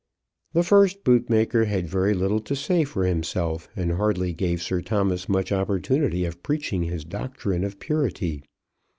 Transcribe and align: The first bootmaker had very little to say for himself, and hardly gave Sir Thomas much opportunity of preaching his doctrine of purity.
The 0.53 0.63
first 0.63 1.03
bootmaker 1.03 1.65
had 1.65 1.87
very 1.87 2.15
little 2.15 2.39
to 2.39 2.55
say 2.55 2.83
for 2.85 3.05
himself, 3.05 3.69
and 3.75 3.91
hardly 3.91 4.33
gave 4.33 4.59
Sir 4.59 4.81
Thomas 4.81 5.29
much 5.29 5.51
opportunity 5.51 6.25
of 6.25 6.41
preaching 6.41 6.81
his 6.85 7.05
doctrine 7.05 7.63
of 7.63 7.79
purity. 7.79 8.41